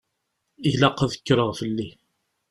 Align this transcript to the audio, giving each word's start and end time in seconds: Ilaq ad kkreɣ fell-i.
Ilaq 0.69 0.99
ad 1.03 1.13
kkreɣ 1.19 1.49
fell-i. 1.59 1.89